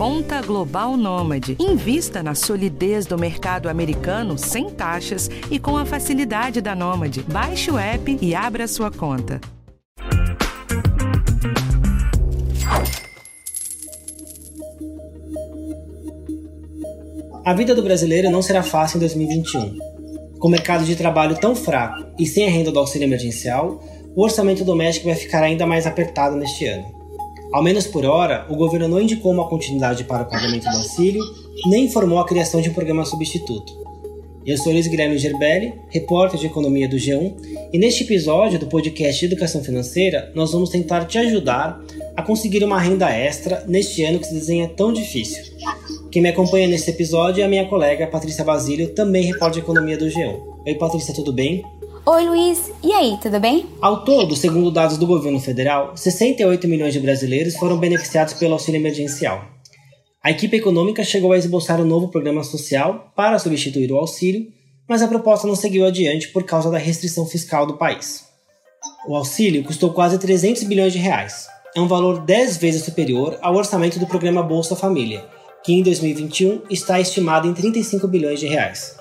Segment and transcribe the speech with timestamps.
[0.00, 1.58] Conta Global Nômade.
[1.60, 7.22] Invista na solidez do mercado americano sem taxas e com a facilidade da Nômade.
[7.30, 9.38] Baixe o app e abra sua conta.
[17.44, 19.76] A vida do brasileiro não será fácil em 2021.
[20.38, 23.84] Com o mercado de trabalho tão fraco e sem a renda do auxílio emergencial,
[24.16, 26.99] o orçamento doméstico vai ficar ainda mais apertado neste ano.
[27.52, 31.20] Ao menos por hora, o governo não indicou uma continuidade para o pagamento do auxílio,
[31.66, 33.80] nem informou a criação de um programa substituto.
[34.46, 37.34] Eu sou Luiz Guilherme Gerbelli, repórter de economia do G1,
[37.72, 41.80] e neste episódio do podcast Educação Financeira, nós vamos tentar te ajudar
[42.16, 45.42] a conseguir uma renda extra neste ano que se desenha tão difícil.
[46.12, 49.98] Quem me acompanha nesse episódio é a minha colega Patrícia Basílio, também repórter de economia
[49.98, 50.40] do G1.
[50.66, 51.64] Oi Patrícia, tudo bem?
[52.12, 52.72] Oi, Luiz.
[52.82, 53.66] E aí, tudo bem?
[53.80, 58.80] Ao todo, segundo dados do governo federal, 68 milhões de brasileiros foram beneficiados pelo auxílio
[58.80, 59.44] emergencial.
[60.20, 64.48] A equipe econômica chegou a esboçar um novo programa social para substituir o auxílio,
[64.88, 68.24] mas a proposta não seguiu adiante por causa da restrição fiscal do país.
[69.06, 71.46] O auxílio custou quase 300 bilhões de reais.
[71.76, 75.24] É um valor 10 vezes superior ao orçamento do programa Bolsa Família,
[75.62, 78.98] que em 2021 está estimado em 35 bilhões de reais.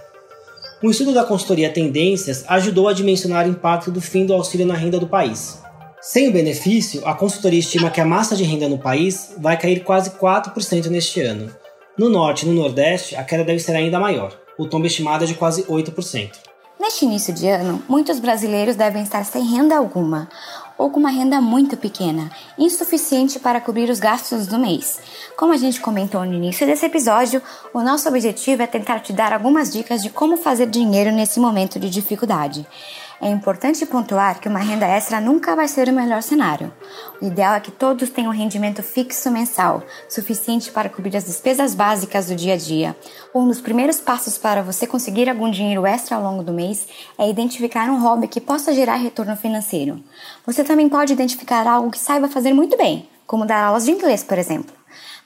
[0.82, 4.76] Um estudo da consultoria Tendências ajudou a dimensionar o impacto do fim do auxílio na
[4.76, 5.62] renda do país.
[6.02, 9.84] Sem o benefício, a consultoria estima que a massa de renda no país vai cair
[9.84, 11.52] quase 4% neste ano.
[11.98, 14.40] No norte e no nordeste, a queda deve ser ainda maior.
[14.58, 16.49] O tombo estimado é de quase 8%.
[16.80, 20.30] Neste início de ano, muitos brasileiros devem estar sem renda alguma
[20.78, 24.98] ou com uma renda muito pequena, insuficiente para cobrir os gastos do mês.
[25.36, 27.42] Como a gente comentou no início desse episódio,
[27.74, 31.78] o nosso objetivo é tentar te dar algumas dicas de como fazer dinheiro nesse momento
[31.78, 32.66] de dificuldade.
[33.22, 36.72] É importante pontuar que uma renda extra nunca vai ser o melhor cenário.
[37.22, 41.76] O ideal é que todos tenham um rendimento fixo mensal, suficiente para cobrir as despesas
[41.76, 42.96] básicas do dia a dia.
[43.36, 47.30] Um dos primeiros passos para você conseguir algum dinheiro extra ao longo do mês é
[47.30, 50.02] identificar um hobby que possa gerar retorno financeiro.
[50.46, 54.24] Você também pode identificar algo que saiba fazer muito bem, como dar aulas de inglês,
[54.24, 54.79] por exemplo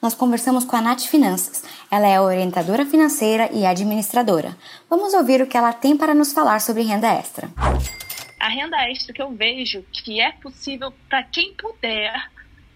[0.04, 1.64] nós conversamos com a Nath Finanças.
[1.90, 4.54] Ela é orientadora financeira e administradora.
[4.90, 7.50] Vamos ouvir o que ela tem para nos falar sobre renda extra.
[8.38, 12.14] A renda extra que eu vejo que é possível para quem puder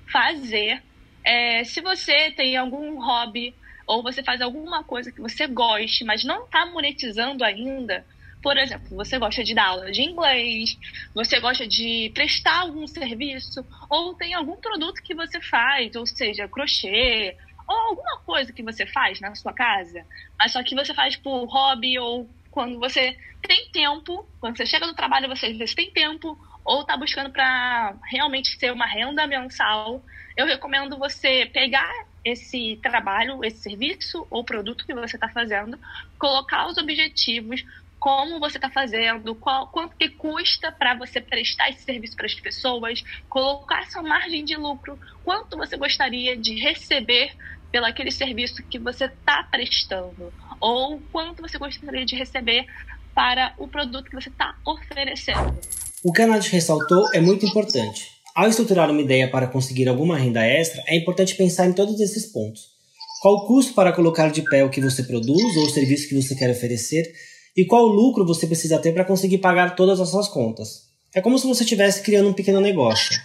[0.09, 0.81] fazer,
[1.21, 3.53] é, se você tem algum hobby
[3.85, 8.05] ou você faz alguma coisa que você goste, mas não está monetizando ainda,
[8.47, 10.77] por exemplo, você gosta de dar aula de inglês,
[11.13, 13.59] você gosta de prestar algum serviço,
[13.89, 17.35] ou tem algum produto que você faz, ou seja, crochê,
[17.67, 20.01] ou alguma coisa que você faz na sua casa,
[20.39, 24.87] mas só que você faz por hobby ou quando você tem tempo, quando você chega
[24.87, 30.01] do trabalho, você vezes tem tempo, ou está buscando para realmente ter uma renda mensal,
[30.37, 31.91] eu recomendo você pegar
[32.23, 35.77] esse trabalho, esse serviço ou produto que você está fazendo,
[36.17, 37.61] colocar os objetivos,
[37.99, 42.35] como você está fazendo, qual, quanto que custa para você prestar esse serviço para as
[42.35, 47.31] pessoas, colocar essa margem de lucro, quanto você gostaria de receber
[47.71, 52.65] pelo aquele serviço que você está prestando, ou quanto você gostaria de receber
[53.13, 55.59] para o produto que você está oferecendo.
[56.03, 58.11] O que a Nath ressaltou é muito importante.
[58.35, 62.27] Ao estruturar uma ideia para conseguir alguma renda extra, é importante pensar em todos esses
[62.27, 62.67] pontos.
[63.19, 66.21] Qual o custo para colocar de pé o que você produz ou o serviço que
[66.21, 67.11] você quer oferecer
[67.57, 70.83] e qual lucro você precisa ter para conseguir pagar todas as suas contas.
[71.15, 73.19] É como se você estivesse criando um pequeno negócio.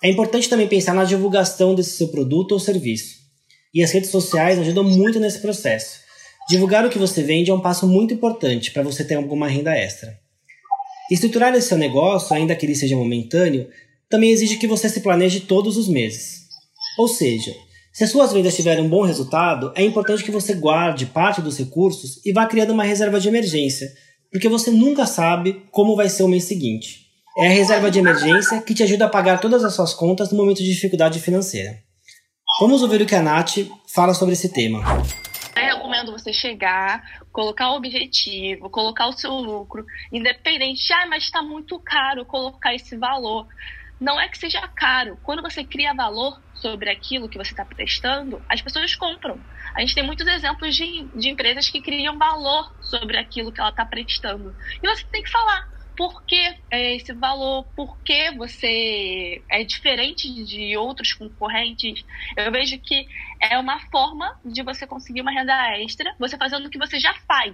[0.00, 3.18] É importante também pensar na divulgação desse seu produto ou serviço.
[3.74, 5.98] E as redes sociais ajudam muito nesse processo.
[6.48, 9.76] Divulgar o que você vende é um passo muito importante para você ter alguma renda
[9.76, 10.16] extra.
[11.10, 13.68] Estruturar esse seu negócio, ainda que ele seja momentâneo,
[14.08, 16.42] também exige que você se planeje todos os meses.
[16.96, 17.54] Ou seja,
[17.98, 21.58] se as suas vendas tiverem um bom resultado, é importante que você guarde parte dos
[21.58, 23.88] recursos e vá criando uma reserva de emergência,
[24.30, 27.08] porque você nunca sabe como vai ser o mês seguinte.
[27.36, 30.38] É a reserva de emergência que te ajuda a pagar todas as suas contas no
[30.38, 31.76] momento de dificuldade financeira.
[32.60, 34.78] Vamos ouvir o que a Nath fala sobre esse tema.
[35.56, 37.02] Eu recomendo você chegar,
[37.32, 42.96] colocar o objetivo, colocar o seu lucro, independente, ah, mas está muito caro colocar esse
[42.96, 43.48] valor
[44.00, 45.18] não é que seja caro.
[45.22, 49.38] Quando você cria valor sobre aquilo que você está prestando, as pessoas compram.
[49.74, 53.70] A gente tem muitos exemplos de, de empresas que criam valor sobre aquilo que ela
[53.70, 54.54] está prestando.
[54.82, 55.68] E você tem que falar
[55.98, 56.40] por que
[56.70, 62.04] é esse valor, por que você é diferente de outros concorrentes.
[62.36, 63.04] Eu vejo que
[63.40, 67.12] é uma forma de você conseguir uma renda extra, você fazendo o que você já
[67.26, 67.52] faz.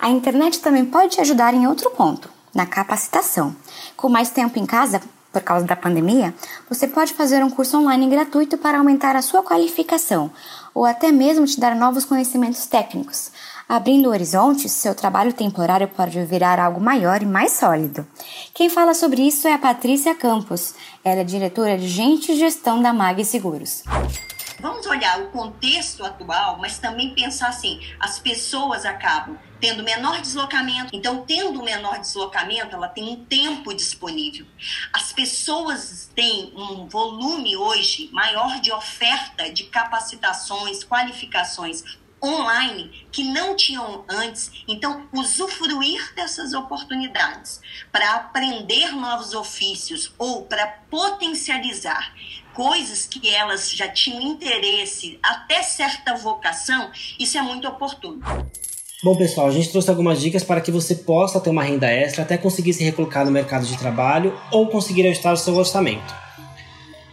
[0.00, 3.54] A internet também pode te ajudar em outro ponto, na capacitação.
[3.96, 5.00] Com mais tempo em casa,
[5.32, 6.34] por causa da pandemia,
[6.68, 10.30] você pode fazer um curso online gratuito para aumentar a sua qualificação
[10.74, 13.30] ou até mesmo te dar novos conhecimentos técnicos.
[13.68, 18.06] Abrindo horizontes, seu trabalho temporário pode virar algo maior e mais sólido.
[18.52, 20.74] Quem fala sobre isso é a Patrícia Campos.
[21.04, 23.82] Ela é diretora de Gente e Gestão da Mag Seguros.
[24.62, 30.90] Vamos olhar o contexto atual, mas também pensar assim: as pessoas acabam tendo menor deslocamento.
[30.92, 34.46] Então, tendo menor deslocamento, ela tem um tempo disponível.
[34.92, 41.82] As pessoas têm um volume hoje maior de oferta de capacitações, qualificações
[42.22, 44.50] online que não tinham antes.
[44.68, 47.60] Então, usufruir dessas oportunidades
[47.90, 52.14] para aprender novos ofícios ou para potencializar
[52.54, 58.20] coisas que elas já tinham interesse, até certa vocação, isso é muito oportuno.
[59.02, 62.22] Bom, pessoal, a gente trouxe algumas dicas para que você possa ter uma renda extra
[62.22, 66.14] até conseguir se recolocar no mercado de trabalho ou conseguir ajustar o seu orçamento.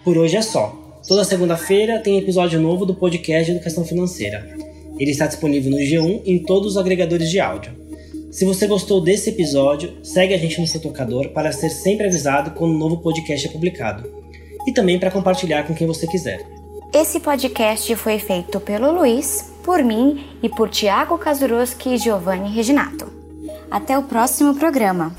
[0.04, 0.76] Por hoje é só.
[1.08, 4.69] Toda segunda-feira tem episódio novo do podcast Educação Financeira.
[5.00, 7.72] Ele está disponível no G1 em todos os agregadores de áudio.
[8.32, 12.52] Se você gostou desse episódio, segue a gente no seu tocador para ser sempre avisado
[12.52, 14.08] quando um novo podcast é publicado.
[14.68, 16.46] E também para compartilhar com quem você quiser.
[16.94, 23.08] Esse podcast foi feito pelo Luiz, por mim e por Tiago Kazuroski e Giovanni Reginato.
[23.72, 25.16] Até o próximo programa.